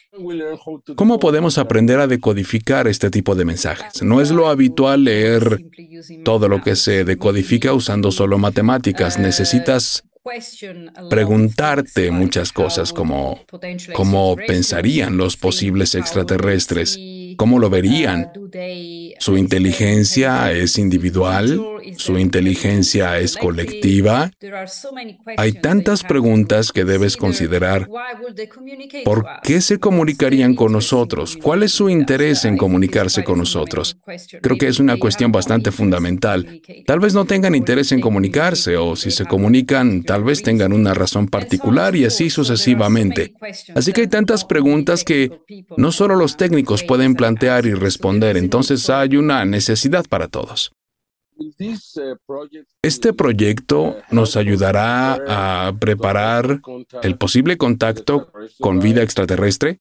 ¿Cómo 0.96 1.18
podemos 1.18 1.58
aprender 1.58 2.00
a 2.00 2.06
decodificar 2.06 2.88
este 2.88 3.10
tipo 3.10 3.34
de 3.34 3.44
mensajes? 3.44 4.02
No 4.02 4.20
es 4.20 4.30
lo 4.30 4.48
habitual 4.48 5.04
leer 5.04 5.64
todo 6.24 6.48
lo 6.48 6.60
que 6.60 6.76
se 6.76 7.04
decodifica 7.04 7.72
usando 7.72 8.10
solo 8.10 8.38
matemáticas. 8.38 9.18
Necesitas 9.18 10.02
preguntarte 11.10 12.10
muchas 12.10 12.52
cosas 12.52 12.92
como 12.92 13.40
cómo 13.94 14.36
pensarían 14.36 15.16
los 15.16 15.36
posibles 15.36 15.94
extraterrestres, 15.94 16.98
cómo 17.36 17.58
lo 17.58 17.70
verían. 17.70 18.30
¿Su 19.18 19.36
inteligencia 19.36 20.52
es 20.52 20.78
individual? 20.78 21.60
¿Su 21.96 22.18
inteligencia 22.18 23.18
es 23.18 23.36
colectiva? 23.36 24.30
Hay 25.36 25.52
tantas 25.52 26.02
preguntas 26.04 26.72
que 26.72 26.84
debes 26.84 27.16
considerar. 27.16 27.88
¿Por 29.04 29.26
qué 29.42 29.60
se 29.60 29.78
comunicarían 29.78 30.54
con 30.54 30.72
nosotros? 30.72 31.38
¿Cuál 31.42 31.62
es 31.62 31.72
su 31.72 31.88
interés 31.88 32.44
en 32.44 32.56
comunicarse 32.56 33.24
con 33.24 33.38
nosotros? 33.38 33.96
Creo 34.42 34.58
que 34.58 34.68
es 34.68 34.80
una 34.80 34.98
cuestión 34.98 35.32
bastante 35.32 35.72
fundamental. 35.72 36.60
Tal 36.86 37.00
vez 37.00 37.14
no 37.14 37.24
tengan 37.24 37.54
interés 37.54 37.92
en 37.92 38.00
comunicarse 38.00 38.76
o 38.76 38.96
si 38.96 39.10
se 39.10 39.24
comunican, 39.24 40.02
tal 40.02 40.24
vez 40.24 40.42
tengan 40.42 40.72
una 40.72 40.94
razón 40.94 41.28
particular 41.28 41.96
y 41.96 42.04
así 42.04 42.30
sucesivamente. 42.30 43.34
Así 43.74 43.92
que 43.92 44.02
hay 44.02 44.08
tantas 44.08 44.44
preguntas 44.44 45.04
que 45.04 45.30
no 45.76 45.92
solo 45.92 46.16
los 46.16 46.36
técnicos 46.36 46.82
pueden 46.82 47.14
plantear 47.14 47.66
y 47.66 47.74
responder, 47.74 48.36
entonces 48.36 48.88
hay 48.90 49.07
una 49.16 49.44
necesidad 49.44 50.04
para 50.08 50.28
todos. 50.28 50.72
Este 52.82 53.12
proyecto 53.12 53.96
nos 54.10 54.36
ayudará 54.36 55.68
a 55.68 55.72
preparar 55.78 56.60
el 57.02 57.16
posible 57.16 57.56
contacto 57.56 58.32
con 58.60 58.80
vida 58.80 59.02
extraterrestre. 59.02 59.80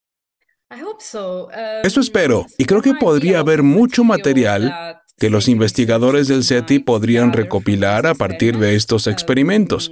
Eso 1.00 2.00
espero, 2.00 2.46
y 2.57 2.65
creo 2.65 2.81
que 2.81 2.93
podría 2.93 3.39
haber 3.39 3.63
mucho 3.63 4.03
material 4.03 5.01
que 5.17 5.29
los 5.29 5.48
investigadores 5.48 6.27
del 6.27 6.43
SETI 6.43 6.79
podrían 6.79 7.34
recopilar 7.34 8.05
a 8.05 8.13
partir 8.13 8.57
de 8.57 8.75
estos 8.75 9.07
experimentos. 9.07 9.91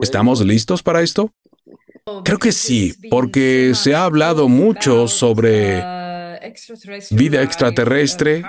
¿Estamos 0.00 0.40
listos 0.44 0.82
para 0.82 1.02
esto? 1.02 1.30
Creo 2.24 2.38
que 2.38 2.52
sí, 2.52 2.94
porque 3.10 3.72
se 3.74 3.94
ha 3.94 4.04
hablado 4.04 4.48
mucho 4.48 5.08
sobre 5.08 5.82
vida 7.10 7.42
extraterrestre, 7.42 8.42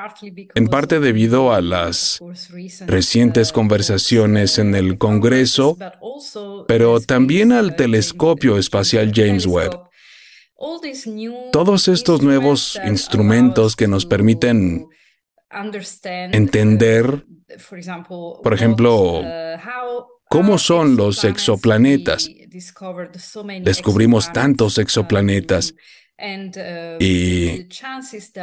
en 0.55 0.67
parte 0.67 0.99
debido 0.99 1.53
a 1.53 1.61
las 1.61 2.19
recientes 2.85 3.51
conversaciones 3.51 4.59
en 4.59 4.75
el 4.75 4.97
Congreso, 4.97 5.77
pero 6.67 6.99
también 6.99 7.51
al 7.51 7.75
telescopio 7.75 8.57
espacial 8.57 9.11
James 9.13 9.45
Webb. 9.45 9.79
Todos 11.51 11.87
estos 11.87 12.21
nuevos 12.21 12.79
instrumentos 12.85 13.75
que 13.75 13.87
nos 13.87 14.05
permiten 14.05 14.87
entender, 16.31 17.25
por 18.41 18.53
ejemplo, 18.53 19.21
cómo 20.29 20.57
son 20.57 20.95
los 20.95 21.23
exoplanetas. 21.23 22.29
Descubrimos 23.61 24.31
tantos 24.31 24.77
exoplanetas 24.77 25.73
y 26.99 27.67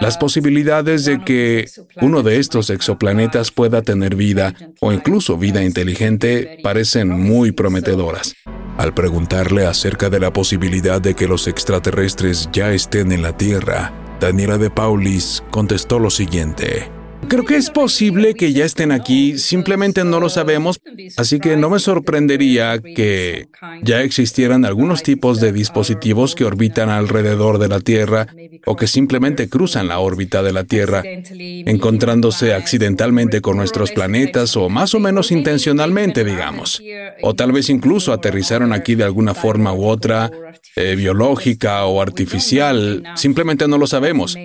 las 0.00 0.18
posibilidades 0.18 1.04
de 1.04 1.24
que 1.24 1.66
uno 2.00 2.22
de 2.22 2.38
estos 2.38 2.68
exoplanetas 2.70 3.50
pueda 3.50 3.82
tener 3.82 4.16
vida 4.16 4.54
o 4.80 4.92
incluso 4.92 5.38
vida 5.38 5.62
inteligente 5.62 6.58
parecen 6.62 7.08
muy 7.08 7.52
prometedoras. 7.52 8.34
Al 8.76 8.94
preguntarle 8.94 9.66
acerca 9.66 10.10
de 10.10 10.20
la 10.20 10.32
posibilidad 10.32 11.00
de 11.00 11.14
que 11.14 11.28
los 11.28 11.46
extraterrestres 11.46 12.48
ya 12.52 12.72
estén 12.72 13.12
en 13.12 13.22
la 13.22 13.36
Tierra, 13.36 13.92
Daniela 14.20 14.58
de 14.58 14.70
Paulis 14.70 15.42
contestó 15.50 15.98
lo 15.98 16.10
siguiente. 16.10 16.99
Creo 17.28 17.44
que 17.44 17.56
es 17.56 17.70
posible 17.70 18.34
que 18.34 18.52
ya 18.52 18.64
estén 18.64 18.90
aquí, 18.90 19.38
simplemente 19.38 20.04
no 20.04 20.18
lo 20.18 20.28
sabemos, 20.28 20.80
así 21.16 21.38
que 21.38 21.56
no 21.56 21.70
me 21.70 21.78
sorprendería 21.78 22.80
que 22.80 23.46
ya 23.82 24.02
existieran 24.02 24.64
algunos 24.64 25.02
tipos 25.02 25.40
de 25.40 25.52
dispositivos 25.52 26.34
que 26.34 26.44
orbitan 26.44 26.88
alrededor 26.88 27.58
de 27.58 27.68
la 27.68 27.80
Tierra 27.80 28.26
o 28.66 28.76
que 28.76 28.86
simplemente 28.86 29.48
cruzan 29.48 29.88
la 29.88 30.00
órbita 30.00 30.42
de 30.42 30.52
la 30.52 30.64
Tierra, 30.64 31.02
encontrándose 31.04 32.54
accidentalmente 32.54 33.40
con 33.40 33.56
nuestros 33.56 33.92
planetas 33.92 34.56
o 34.56 34.68
más 34.68 34.94
o 34.94 35.00
menos 35.00 35.30
intencionalmente, 35.30 36.24
digamos. 36.24 36.82
O 37.22 37.34
tal 37.34 37.52
vez 37.52 37.70
incluso 37.70 38.12
aterrizaron 38.12 38.72
aquí 38.72 38.94
de 38.94 39.04
alguna 39.04 39.34
forma 39.34 39.72
u 39.72 39.84
otra, 39.84 40.30
eh, 40.76 40.96
biológica 40.96 41.84
o 41.84 42.00
artificial, 42.00 43.04
simplemente 43.14 43.68
no 43.68 43.78
lo 43.78 43.86
sabemos. 43.86 44.36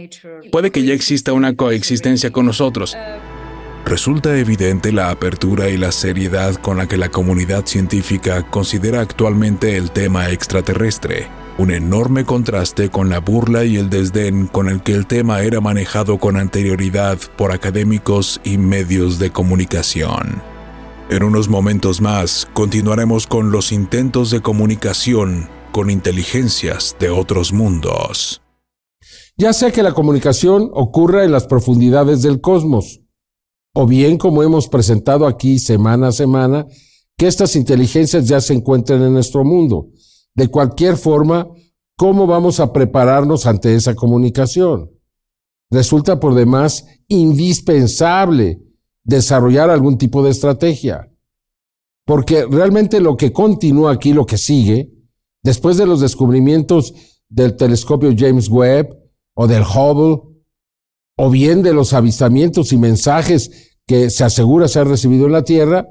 Puede 0.51 0.71
que 0.71 0.83
ya 0.83 0.93
exista 0.93 1.33
una 1.33 1.55
coexistencia 1.55 2.31
con 2.31 2.45
nosotros 2.45 2.64
Resulta 3.85 4.35
evidente 4.35 4.91
la 4.91 5.11
apertura 5.11 5.69
y 5.69 5.77
la 5.77 5.91
seriedad 5.91 6.55
con 6.55 6.77
la 6.77 6.87
que 6.87 6.97
la 6.97 7.09
comunidad 7.09 7.67
científica 7.67 8.41
considera 8.49 9.01
actualmente 9.01 9.77
el 9.77 9.91
tema 9.91 10.31
extraterrestre, 10.31 11.27
un 11.59 11.69
enorme 11.69 12.25
contraste 12.25 12.89
con 12.89 13.09
la 13.09 13.19
burla 13.19 13.63
y 13.63 13.77
el 13.77 13.91
desdén 13.91 14.47
con 14.47 14.69
el 14.69 14.81
que 14.81 14.93
el 14.93 15.05
tema 15.05 15.41
era 15.41 15.61
manejado 15.61 16.17
con 16.17 16.35
anterioridad 16.35 17.19
por 17.37 17.51
académicos 17.51 18.41
y 18.43 18.57
medios 18.57 19.19
de 19.19 19.29
comunicación. 19.29 20.41
En 21.11 21.21
unos 21.21 21.47
momentos 21.47 22.01
más 22.01 22.47
continuaremos 22.53 23.27
con 23.27 23.51
los 23.51 23.71
intentos 23.71 24.31
de 24.31 24.41
comunicación 24.41 25.47
con 25.71 25.91
inteligencias 25.91 26.95
de 26.99 27.11
otros 27.11 27.53
mundos 27.53 28.44
ya 29.37 29.53
sea 29.53 29.71
que 29.71 29.83
la 29.83 29.93
comunicación 29.93 30.69
ocurra 30.73 31.23
en 31.25 31.31
las 31.31 31.45
profundidades 31.45 32.21
del 32.21 32.41
cosmos, 32.41 33.01
o 33.73 33.85
bien 33.85 34.17
como 34.17 34.43
hemos 34.43 34.69
presentado 34.69 35.27
aquí 35.27 35.59
semana 35.59 36.07
a 36.07 36.11
semana, 36.13 36.65
que 37.17 37.27
estas 37.27 37.55
inteligencias 37.55 38.27
ya 38.27 38.39
se 38.39 38.53
encuentren 38.53 39.01
en 39.01 39.13
nuestro 39.13 39.43
mundo. 39.43 39.89
De 40.33 40.47
cualquier 40.47 40.97
forma, 40.97 41.47
¿cómo 41.97 42.27
vamos 42.27 42.59
a 42.59 42.71
prepararnos 42.71 43.45
ante 43.45 43.75
esa 43.75 43.95
comunicación? 43.95 44.91
Resulta 45.69 46.19
por 46.19 46.35
demás 46.35 46.85
indispensable 47.07 48.61
desarrollar 49.03 49.69
algún 49.69 49.97
tipo 49.97 50.23
de 50.23 50.31
estrategia. 50.31 51.11
Porque 52.05 52.45
realmente 52.45 52.99
lo 52.99 53.17
que 53.17 53.33
continúa 53.33 53.91
aquí, 53.91 54.13
lo 54.13 54.25
que 54.25 54.37
sigue, 54.37 54.91
después 55.43 55.77
de 55.77 55.85
los 55.85 56.01
descubrimientos 56.01 56.93
del 57.29 57.55
telescopio 57.55 58.13
James 58.15 58.49
Webb, 58.49 59.04
o 59.35 59.47
del 59.47 59.63
Hubble, 59.63 60.35
o 61.17 61.29
bien 61.29 61.61
de 61.61 61.73
los 61.73 61.93
avistamientos 61.93 62.73
y 62.73 62.77
mensajes 62.77 63.75
que 63.87 64.09
se 64.09 64.23
asegura 64.23 64.67
se 64.67 64.79
han 64.79 64.89
recibido 64.89 65.27
en 65.27 65.33
la 65.33 65.43
Tierra, 65.43 65.87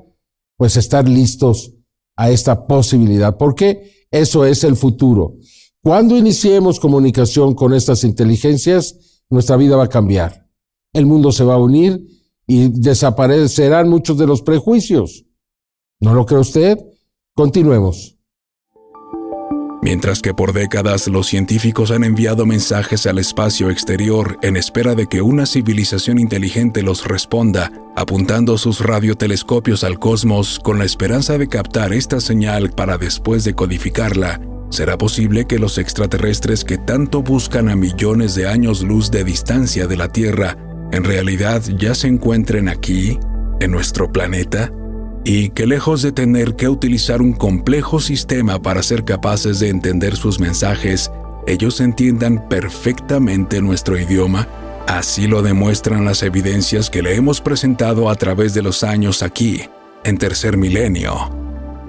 pues 0.57 0.77
estar 0.77 1.09
listos 1.09 1.73
a 2.17 2.31
esta 2.31 2.67
posibilidad, 2.67 3.37
porque 3.37 4.07
eso 4.11 4.45
es 4.45 4.65
el 4.65 4.77
futuro. 4.77 5.37
Cuando 5.83 6.17
iniciemos 6.17 6.81
comunicación 6.81 7.55
con 7.55 7.75
estas 7.75 8.05
inteligencias, 8.05 9.23
nuestra 9.29 9.57
vida 9.57 9.77
va 9.77 9.85
a 9.85 9.89
cambiar. 9.89 10.49
El 10.93 11.07
mundo 11.07 11.33
se 11.33 11.45
va 11.45 11.55
a 11.55 11.59
unir 11.59 12.01
y 12.47 12.69
desaparecerán 12.69 13.89
muchos 13.89 14.17
de 14.17 14.27
los 14.27 14.43
prejuicios. 14.43 15.27
¿No 16.01 16.15
lo 16.15 16.25
cree 16.27 16.41
usted? 16.41 16.79
Continuemos. 17.35 18.13
Mientras 19.85 20.23
que 20.23 20.33
por 20.33 20.55
décadas 20.55 21.09
los 21.09 21.26
científicos 21.26 21.91
han 21.91 22.05
enviado 22.05 22.47
mensajes 22.47 23.07
al 23.07 23.19
espacio 23.19 23.69
exterior 23.69 24.38
en 24.41 24.57
espera 24.57 24.95
de 24.95 25.09
que 25.09 25.21
una 25.21 25.45
civilización 25.45 26.19
inteligente 26.19 26.83
los 26.83 27.07
responda, 27.07 27.71
apuntando 27.95 28.57
sus 28.57 28.81
radiotelescopios 28.81 29.85
al 29.85 29.99
cosmos 29.99 30.59
con 30.59 30.79
la 30.79 30.87
esperanza 30.87 31.37
de 31.37 31.49
captar 31.49 31.93
esta 31.93 32.19
señal 32.21 32.71
para 32.71 32.97
después 32.97 33.45
decodificarla, 33.45 34.41
¿será 34.71 34.97
posible 34.97 35.47
que 35.47 35.59
los 35.59 35.76
extraterrestres 35.76 36.64
que 36.64 36.79
tanto 36.79 37.23
buscan 37.23 37.69
a 37.69 37.76
millones 37.76 38.35
de 38.35 38.49
años 38.49 38.83
luz 38.83 39.11
de 39.11 39.23
distancia 39.23 39.87
de 39.87 39.99
la 39.99 40.09
Tierra 40.09 40.57
en 40.93 41.05
realidad 41.05 41.62
ya 41.76 41.95
se 41.95 42.09
encuentren 42.09 42.71
aquí, 42.71 43.19
en 43.61 43.71
nuestro 43.71 44.11
planeta? 44.11 44.73
Y 45.25 45.50
que 45.50 45.66
lejos 45.66 46.02
de 46.02 46.12
tener 46.12 46.54
que 46.54 46.69
utilizar 46.69 47.23
un 47.23 47.33
complejo 47.33 48.00
sistema 48.00 48.61
para 48.61 48.83
ser 48.83 49.04
capaces 49.04 49.59
de 49.61 49.71
entender 49.71 50.16
sus 50.16 50.38
mensajes, 50.38 51.11
ellos 51.47 51.81
entiendan 51.81 52.49
perfectamente 52.49 53.61
nuestro 53.61 53.99
idioma 53.99 54.49
Así 54.87 55.26
lo 55.26 55.43
demuestran 55.43 56.04
las 56.04 56.23
evidencias 56.23 56.90
que 56.90 57.02
le 57.02 57.14
hemos 57.14 57.40
presentado 57.40 58.11
a 58.11 58.16
través 58.16 58.52
de 58.52 58.61
los 58.61 58.85
años 58.85 59.23
aquí, 59.23 59.62
en 60.04 60.19
tercer 60.19 60.59
milenio. 60.59 61.31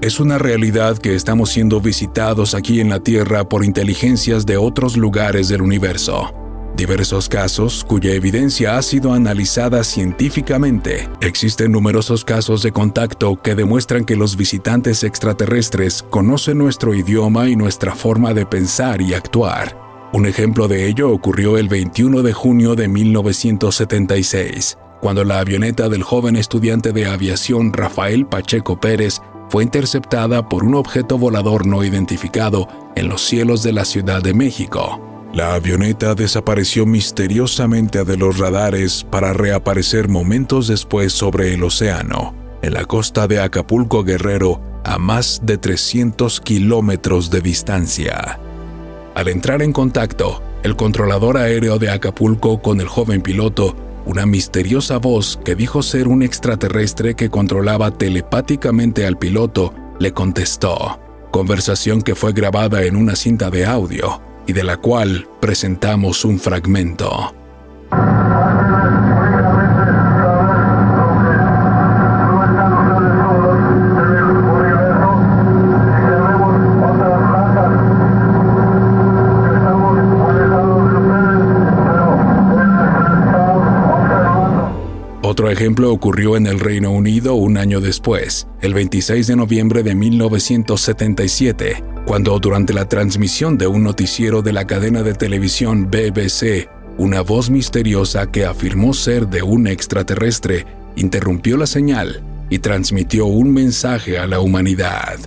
Es 0.02 0.20
una 0.20 0.38
realidad 0.38 0.98
que 0.98 1.14
estamos 1.14 1.50
siendo 1.50 1.82
visitados 1.82 2.54
aquí 2.54 2.80
en 2.80 2.90
la 2.90 3.02
Tierra 3.02 3.50
por 3.50 3.66
inteligencias 3.66 4.46
de 4.46 4.56
otros 4.56 4.96
lugares 4.96 5.50
del 5.50 5.62
universo. 5.62 6.45
Diversos 6.76 7.30
casos 7.30 7.86
cuya 7.86 8.12
evidencia 8.12 8.78
ha 8.78 8.82
sido 8.82 9.14
analizada 9.14 9.82
científicamente. 9.86 11.08
Existen 11.22 11.72
numerosos 11.72 12.26
casos 12.26 12.64
de 12.64 12.74
contacto 12.74 13.42
que 13.42 13.56
demuestran 13.56 14.04
que 14.04 14.18
los 14.18 14.36
visitantes 14.36 15.06
extraterrestres 15.06 16.04
conocen 16.04 16.58
nuestro 16.58 16.94
idioma 16.94 17.48
y 17.48 17.56
nuestra 17.56 17.96
forma 17.96 18.34
de 18.34 18.46
pensar 18.46 19.02
y 19.02 19.14
actuar. 19.14 19.80
Un 20.12 20.26
ejemplo 20.26 20.68
de 20.68 20.88
ello 20.88 21.12
ocurrió 21.12 21.58
el 21.58 21.70
21 21.70 22.24
de 22.24 22.34
junio 22.34 22.76
de 22.76 22.90
1976, 22.90 24.78
cuando 25.00 25.24
la 25.24 25.40
avioneta 25.40 25.88
del 25.88 26.04
joven 26.04 26.36
estudiante 26.36 26.92
de 26.92 27.06
aviación 27.06 27.72
Rafael 27.72 28.26
Pacheco 28.26 28.82
Pérez 28.82 29.22
fue 29.48 29.64
interceptada 29.64 30.50
por 30.50 30.66
un 30.66 30.76
objeto 30.76 31.18
volador 31.18 31.66
no 31.66 31.86
identificado 31.86 32.68
en 32.98 33.08
los 33.08 33.22
cielos 33.22 33.64
de 33.64 33.72
la 33.72 33.86
Ciudad 33.86 34.22
de 34.22 34.34
México. 34.34 35.15
La 35.36 35.54
avioneta 35.54 36.16
desapareció 36.16 36.86
misteriosamente 36.86 38.06
de 38.06 38.16
los 38.16 38.38
radares 38.38 39.04
para 39.04 39.34
reaparecer 39.34 40.08
momentos 40.08 40.70
después 40.70 41.12
sobre 41.12 41.54
el 41.54 41.62
océano, 41.66 42.34
en 42.62 42.74
la 42.74 42.86
costa 42.86 43.28
de 43.28 43.42
Acapulco 43.42 44.06
Guerrero, 44.06 44.62
a 44.86 44.98
más 44.98 45.42
de 45.44 45.58
300 45.58 46.40
kilómetros 46.40 47.32
de 47.32 47.42
distancia. 47.42 48.40
Al 49.14 49.28
entrar 49.28 49.62
en 49.62 49.74
contacto, 49.74 50.42
el 50.64 50.78
controlador 50.78 51.36
aéreo 51.36 51.80
de 51.80 51.90
Acapulco 51.90 52.62
con 52.62 52.80
el 52.80 52.88
joven 52.88 53.22
piloto, 53.22 53.76
una 54.06 54.26
misteriosa 54.26 55.00
voz 55.00 55.38
que 55.44 55.56
dijo 55.56 55.84
ser 55.84 56.08
un 56.08 56.24
extraterrestre 56.24 57.16
que 57.16 57.30
controlaba 57.30 57.92
telepáticamente 57.92 59.06
al 59.06 59.18
piloto, 59.18 59.74
le 60.00 60.14
contestó, 60.14 61.02
conversación 61.30 62.02
que 62.02 62.16
fue 62.16 62.32
grabada 62.32 62.84
en 62.84 62.96
una 62.96 63.18
cinta 63.18 63.50
de 63.50 63.66
audio 63.66 64.22
y 64.48 64.54
de 64.54 64.64
la 64.64 64.78
cual 64.78 65.28
presentamos 65.40 66.26
un 66.26 66.40
fragmento. 66.40 67.45
Otro 85.28 85.50
ejemplo 85.50 85.92
ocurrió 85.92 86.38
en 86.38 86.46
el 86.46 86.60
Reino 86.60 86.92
Unido 86.92 87.34
un 87.34 87.58
año 87.58 87.82
después, 87.82 88.48
el 88.62 88.76
26 88.76 89.26
de 89.26 89.36
noviembre 89.36 89.82
de 89.82 89.96
1977, 89.96 91.84
cuando 92.06 92.38
durante 92.38 92.74
la 92.74 92.88
transmisión 92.88 93.58
de 93.58 93.66
un 93.66 93.84
noticiero 93.84 94.44
de 94.44 94.54
la 94.54 94.68
cadena 94.68 95.02
de 95.02 95.16
televisión 95.16 95.90
BBC, 95.90 96.70
una 97.00 97.22
voz 97.22 97.50
misteriosa 97.50 98.32
que 98.32 98.46
afirmó 98.46 98.94
ser 98.94 99.28
de 99.28 99.42
un 99.42 99.66
extraterrestre 99.66 100.68
interrumpió 100.96 101.58
la 101.58 101.66
señal 101.66 102.22
y 102.52 102.60
transmitió 102.60 103.26
un 103.26 103.52
mensaje 103.52 104.20
a 104.20 104.28
la 104.28 104.40
humanidad. 104.42 105.18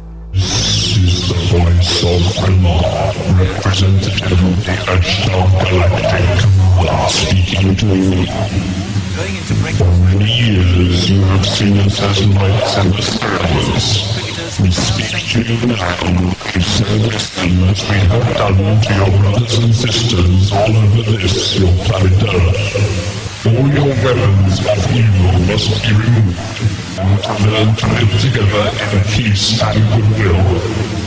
For 9.19 9.85
many 10.15 10.31
years 10.31 11.11
you 11.11 11.21
have 11.23 11.45
seen 11.45 11.77
us 11.79 12.01
as 12.01 12.25
lights 12.29 12.77
and 12.77 12.95
experiments. 12.95 14.61
We 14.61 14.71
speak 14.71 15.11
to 15.33 15.55
you 15.55 15.67
now 15.67 16.35
say 16.63 16.99
the 16.99 17.19
same 17.19 17.65
as 17.65 17.83
we 17.83 17.97
have 17.97 18.37
done 18.37 18.81
to 18.81 18.95
your 18.95 19.21
brothers 19.21 19.59
and 19.59 19.75
sisters 19.75 20.53
all 20.53 20.77
over 20.77 21.03
this, 21.11 21.59
your 21.59 21.73
planet 21.85 22.23
Earth. 22.23 23.47
All 23.47 23.67
your 23.75 23.89
weapons 24.05 24.61
of 24.61 24.93
evil 24.95 25.33
must 25.51 25.83
be 25.83 25.93
removed, 25.95 26.61
and 27.01 27.23
to 27.25 27.33
learn 27.43 27.75
to 27.75 27.87
live 27.99 28.21
together 28.21 28.97
in 28.97 29.05
peace 29.13 29.61
and 29.61 29.83
goodwill. 29.91 30.98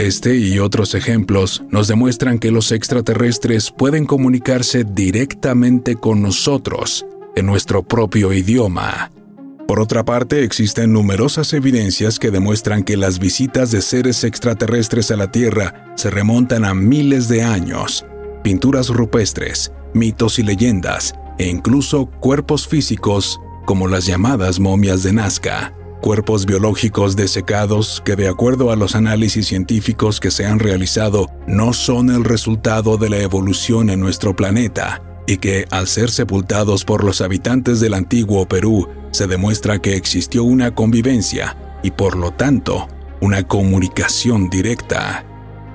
Este 0.00 0.34
y 0.34 0.58
otros 0.60 0.94
ejemplos 0.94 1.62
nos 1.68 1.86
demuestran 1.86 2.38
que 2.38 2.50
los 2.50 2.72
extraterrestres 2.72 3.70
pueden 3.70 4.06
comunicarse 4.06 4.82
directamente 4.82 5.96
con 5.96 6.22
nosotros 6.22 7.04
en 7.36 7.44
nuestro 7.44 7.82
propio 7.82 8.32
idioma. 8.32 9.12
Por 9.68 9.78
otra 9.78 10.06
parte, 10.06 10.42
existen 10.42 10.94
numerosas 10.94 11.52
evidencias 11.52 12.18
que 12.18 12.30
demuestran 12.30 12.82
que 12.82 12.96
las 12.96 13.18
visitas 13.18 13.72
de 13.72 13.82
seres 13.82 14.24
extraterrestres 14.24 15.10
a 15.10 15.16
la 15.16 15.30
Tierra 15.30 15.92
se 15.96 16.08
remontan 16.08 16.64
a 16.64 16.72
miles 16.72 17.28
de 17.28 17.42
años. 17.42 18.06
Pinturas 18.42 18.88
rupestres, 18.88 19.70
mitos 19.92 20.38
y 20.38 20.44
leyendas, 20.44 21.14
e 21.36 21.46
incluso 21.46 22.06
cuerpos 22.06 22.66
físicos 22.66 23.38
como 23.66 23.86
las 23.86 24.06
llamadas 24.06 24.60
momias 24.60 25.02
de 25.02 25.12
Nazca 25.12 25.74
cuerpos 26.00 26.46
biológicos 26.46 27.16
desecados 27.16 28.02
que 28.04 28.16
de 28.16 28.28
acuerdo 28.28 28.72
a 28.72 28.76
los 28.76 28.94
análisis 28.94 29.46
científicos 29.46 30.18
que 30.20 30.30
se 30.30 30.46
han 30.46 30.58
realizado 30.58 31.30
no 31.46 31.72
son 31.72 32.10
el 32.10 32.24
resultado 32.24 32.96
de 32.96 33.10
la 33.10 33.18
evolución 33.18 33.90
en 33.90 34.00
nuestro 34.00 34.34
planeta 34.34 35.02
y 35.26 35.36
que 35.36 35.66
al 35.70 35.86
ser 35.86 36.10
sepultados 36.10 36.84
por 36.84 37.04
los 37.04 37.20
habitantes 37.20 37.78
del 37.80 37.94
antiguo 37.94 38.46
Perú 38.46 38.88
se 39.12 39.26
demuestra 39.26 39.80
que 39.80 39.94
existió 39.94 40.42
una 40.42 40.74
convivencia 40.74 41.56
y 41.82 41.90
por 41.92 42.16
lo 42.16 42.32
tanto 42.32 42.88
una 43.20 43.46
comunicación 43.46 44.50
directa. 44.50 45.24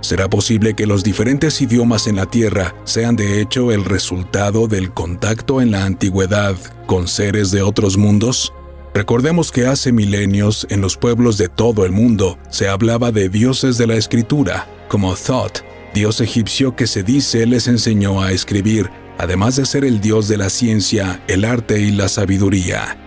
¿Será 0.01 0.29
posible 0.29 0.75
que 0.75 0.85
los 0.85 1.03
diferentes 1.03 1.61
idiomas 1.61 2.07
en 2.07 2.17
la 2.17 2.25
Tierra 2.25 2.75
sean 2.83 3.15
de 3.15 3.41
hecho 3.41 3.71
el 3.71 3.85
resultado 3.85 4.67
del 4.67 4.91
contacto 4.91 5.61
en 5.61 5.71
la 5.71 5.85
antigüedad 5.85 6.55
con 6.85 7.07
seres 7.07 7.49
de 7.51 7.61
otros 7.61 7.97
mundos? 7.97 8.53
Recordemos 8.95 9.51
que 9.51 9.67
hace 9.67 9.91
milenios 9.91 10.65
en 10.69 10.79
los 10.79 10.95
pueblos 10.95 11.37
de 11.37 11.49
todo 11.49 11.83
el 11.83 11.91
mundo 11.91 12.39
se 12.49 12.69
hablaba 12.69 13.11
de 13.11 13.27
dioses 13.27 13.77
de 13.77 13.87
la 13.87 13.95
escritura, 13.95 14.69
como 14.87 15.13
Thoth, 15.15 15.65
dios 15.93 16.21
egipcio 16.21 16.77
que 16.77 16.87
se 16.87 17.03
dice 17.03 17.45
les 17.45 17.67
enseñó 17.67 18.21
a 18.21 18.31
escribir, 18.31 18.89
además 19.17 19.57
de 19.57 19.65
ser 19.65 19.83
el 19.83 19.99
dios 19.99 20.29
de 20.29 20.37
la 20.37 20.49
ciencia, 20.49 21.21
el 21.27 21.43
arte 21.43 21.81
y 21.81 21.91
la 21.91 22.07
sabiduría. 22.07 22.97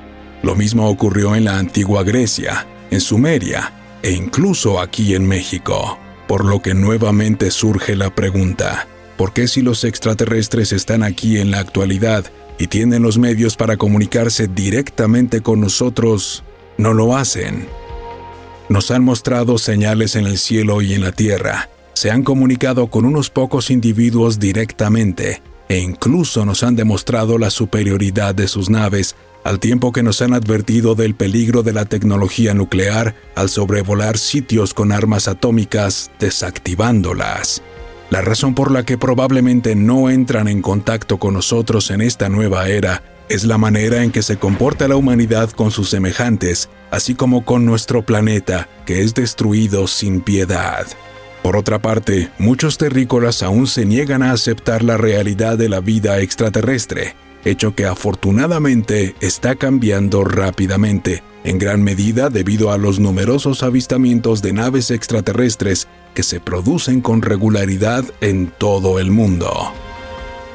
Lo 0.43 0.55
mismo 0.55 0.91
ocurrió 0.91 1.35
en 1.35 1.47
la 1.47 1.59
antigua 1.59 2.03
Grecia, 2.03 2.67
en 2.91 3.01
Sumeria 3.01 3.73
e 4.03 4.11
incluso 4.11 4.81
aquí 4.81 5.15
en 5.15 5.27
México, 5.27 5.99
por 6.27 6.45
lo 6.45 6.61
que 6.61 6.75
nuevamente 6.75 7.51
surge 7.51 7.97
la 7.97 8.15
pregunta, 8.15 8.87
¿por 9.17 9.33
qué 9.33 9.49
si 9.49 9.63
los 9.63 9.85
extraterrestres 9.85 10.73
están 10.73 11.03
aquí 11.03 11.39
en 11.39 11.51
la 11.51 11.61
actualidad 11.61 12.31
y 12.59 12.67
tienen 12.67 13.03
los 13.03 13.19
medios 13.19 13.57
para 13.57 13.77
comunicarse 13.77 14.49
directamente 14.49 15.41
con 15.41 15.61
nosotros, 15.61 16.45
no 16.77 16.93
lo 16.93 17.17
hacen. 17.17 17.69
Nos 18.69 18.91
han 18.91 19.03
mostrado 19.03 19.59
señales 19.59 20.17
en 20.17 20.27
el 20.27 20.39
cielo 20.39 20.83
y 20.83 20.95
en 20.95 21.03
la 21.03 21.13
tierra, 21.13 21.71
se 21.95 22.11
han 22.11 22.23
comunicado 22.23 22.89
con 22.89 23.05
unos 23.05 23.31
pocos 23.31 23.71
individuos 23.71 24.39
directamente 24.39 25.43
e 25.69 25.79
incluso 25.79 26.45
nos 26.45 26.63
han 26.63 26.77
demostrado 26.77 27.39
la 27.39 27.51
superioridad 27.51 28.35
de 28.35 28.49
sus 28.49 28.71
naves 28.71 29.17
al 29.45 29.61
tiempo 29.61 29.93
que 29.93 30.03
nos 30.03 30.21
han 30.23 30.35
advertido 30.35 30.95
del 30.95 31.15
peligro 31.15 31.63
de 31.63 31.73
la 31.73 31.85
tecnología 31.85 32.55
nuclear 32.55 33.15
al 33.35 33.49
sobrevolar 33.49 34.19
sitios 34.19 34.75
con 34.75 34.93
armas 34.93 35.29
atómicas 35.29 36.11
desactivándolas. 36.19 37.63
La 38.11 38.23
razón 38.23 38.55
por 38.55 38.71
la 38.71 38.85
que 38.85 38.97
probablemente 38.97 39.75
no 39.75 40.09
entran 40.09 40.49
en 40.49 40.63
contacto 40.63 41.19
con 41.19 41.35
nosotros 41.35 41.91
en 41.91 42.01
esta 42.01 42.29
nueva 42.29 42.69
era 42.69 43.03
es 43.29 43.45
la 43.45 43.59
manera 43.59 44.03
en 44.03 44.11
que 44.11 44.23
se 44.23 44.39
comporta 44.39 44.89
la 44.89 44.97
humanidad 44.97 45.51
con 45.51 45.71
sus 45.71 45.91
semejantes, 45.91 46.71
así 46.91 47.15
como 47.15 47.45
con 47.45 47.67
nuestro 47.67 48.03
planeta, 48.03 48.69
que 48.87 49.03
es 49.03 49.13
destruido 49.15 49.87
sin 49.87 50.23
piedad. 50.23 50.87
Por 51.43 51.57
otra 51.57 51.81
parte, 51.81 52.31
muchos 52.39 52.79
terrícolas 52.79 53.43
aún 53.43 53.67
se 53.67 53.85
niegan 53.85 54.23
a 54.23 54.33
aceptar 54.33 54.83
la 54.83 54.97
realidad 54.97 55.59
de 55.59 55.69
la 55.69 55.81
vida 55.81 56.19
extraterrestre, 56.21 57.15
hecho 57.45 57.75
que 57.75 57.85
afortunadamente 57.85 59.15
está 59.21 59.55
cambiando 59.55 60.25
rápidamente, 60.25 61.23
en 61.45 61.59
gran 61.59 61.83
medida 61.83 62.31
debido 62.31 62.73
a 62.73 62.79
los 62.79 62.99
numerosos 62.99 63.63
avistamientos 63.63 64.43
de 64.43 64.53
naves 64.55 64.91
extraterrestres 64.91 65.87
que 66.15 66.23
se 66.23 66.41
producen 66.41 67.01
con 67.01 67.23
regularidad 67.23 68.05
en 68.21 68.53
todo 68.59 68.99
el 68.99 69.11
mundo. 69.11 69.73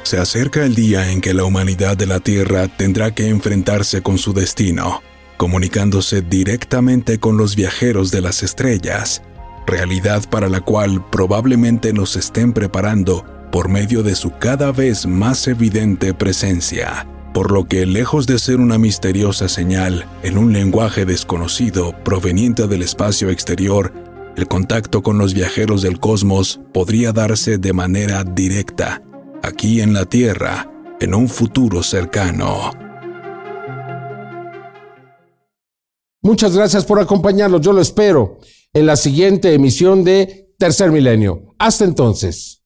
Se 0.04 0.18
acerca 0.18 0.64
el 0.64 0.74
día 0.74 1.10
en 1.10 1.20
que 1.20 1.32
la 1.32 1.44
humanidad 1.44 1.96
de 1.96 2.06
la 2.06 2.20
Tierra 2.20 2.68
tendrá 2.68 3.14
que 3.14 3.28
enfrentarse 3.28 4.02
con 4.02 4.18
su 4.18 4.34
destino, 4.34 5.02
comunicándose 5.38 6.20
directamente 6.20 7.18
con 7.18 7.36
los 7.36 7.56
viajeros 7.56 8.10
de 8.10 8.20
las 8.20 8.42
estrellas, 8.42 9.22
realidad 9.66 10.22
para 10.28 10.48
la 10.48 10.60
cual 10.60 11.04
probablemente 11.10 11.92
nos 11.92 12.16
estén 12.16 12.52
preparando 12.52 13.24
por 13.50 13.68
medio 13.68 14.02
de 14.02 14.14
su 14.14 14.30
cada 14.32 14.72
vez 14.72 15.06
más 15.06 15.48
evidente 15.48 16.12
presencia, 16.12 17.06
por 17.32 17.50
lo 17.50 17.64
que 17.64 17.86
lejos 17.86 18.26
de 18.26 18.38
ser 18.38 18.60
una 18.60 18.78
misteriosa 18.78 19.48
señal 19.48 20.06
en 20.22 20.38
un 20.38 20.52
lenguaje 20.52 21.06
desconocido 21.06 21.94
proveniente 22.04 22.66
del 22.66 22.82
espacio 22.82 23.30
exterior, 23.30 23.92
el 24.36 24.48
contacto 24.48 25.02
con 25.02 25.18
los 25.18 25.34
viajeros 25.34 25.82
del 25.82 26.00
cosmos 26.00 26.60
podría 26.72 27.12
darse 27.12 27.58
de 27.58 27.72
manera 27.72 28.24
directa, 28.24 29.02
aquí 29.42 29.80
en 29.80 29.92
la 29.92 30.06
Tierra, 30.06 30.70
en 31.00 31.14
un 31.14 31.28
futuro 31.28 31.82
cercano. 31.82 32.72
Muchas 36.22 36.56
gracias 36.56 36.84
por 36.84 36.98
acompañarnos. 36.98 37.60
Yo 37.60 37.72
lo 37.72 37.82
espero 37.82 38.38
en 38.72 38.86
la 38.86 38.96
siguiente 38.96 39.52
emisión 39.52 40.02
de 40.04 40.54
Tercer 40.58 40.90
Milenio. 40.90 41.54
Hasta 41.58 41.84
entonces. 41.84 42.63